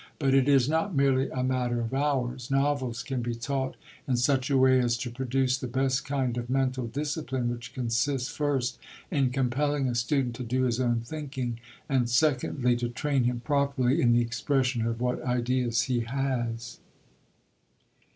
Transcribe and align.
But 0.17 0.33
it 0.33 0.49
is 0.49 0.67
not 0.67 0.95
merely 0.95 1.29
a 1.29 1.43
matter 1.43 1.79
of 1.79 1.93
hours; 1.93 2.49
novels 2.49 3.03
can 3.03 3.21
be 3.21 3.35
taught 3.35 3.75
in 4.07 4.17
such 4.17 4.49
a 4.49 4.57
way 4.57 4.79
as 4.79 4.97
to 4.97 5.11
produce 5.11 5.59
the 5.59 5.67
best 5.67 6.05
kind 6.05 6.39
of 6.39 6.49
mental 6.49 6.87
discipline, 6.87 7.49
which 7.51 7.75
consists, 7.75 8.27
first, 8.27 8.79
in 9.11 9.29
compelling 9.29 9.87
a 9.87 9.93
student 9.93 10.33
to 10.37 10.43
do 10.43 10.63
his 10.63 10.79
own 10.79 11.01
thinking, 11.01 11.59
and, 11.87 12.09
secondly, 12.09 12.75
to 12.77 12.89
train 12.89 13.25
him 13.25 13.41
properly 13.41 14.01
in 14.01 14.11
the 14.11 14.21
expression 14.21 14.87
of 14.87 15.01
what 15.01 15.21
ideas 15.23 15.83
he 15.83 15.99
has. 15.99 16.79